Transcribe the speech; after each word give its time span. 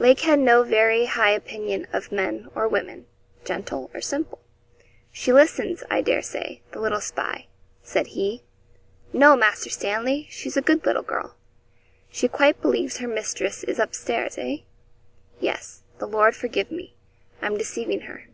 Lake 0.00 0.22
had 0.22 0.40
no 0.40 0.64
very 0.64 1.04
high 1.04 1.30
opinion 1.30 1.86
of 1.92 2.10
men 2.10 2.48
or 2.56 2.66
women, 2.66 3.06
gentle 3.44 3.92
or 3.94 4.00
simple. 4.00 4.40
'She 5.12 5.32
listens, 5.32 5.84
I 5.88 6.00
dare 6.02 6.20
say, 6.20 6.62
the 6.72 6.80
little 6.80 7.00
spy,' 7.00 7.46
said 7.84 8.08
he. 8.08 8.42
'No, 9.12 9.36
Master 9.36 9.70
Stanley! 9.70 10.26
She's 10.30 10.56
a 10.56 10.62
good 10.62 10.84
little 10.84 11.04
girl.' 11.04 11.36
'She 12.10 12.26
quite 12.26 12.60
believes 12.60 12.96
her 12.96 13.06
mistress 13.06 13.62
is 13.62 13.78
up 13.78 13.94
stairs, 13.94 14.36
eh?' 14.36 14.62
'Yes; 15.38 15.84
the 15.98 16.08
Lord 16.08 16.34
forgive 16.34 16.72
me 16.72 16.96
I'm 17.40 17.56
deceiving 17.56 18.00
her.' 18.00 18.24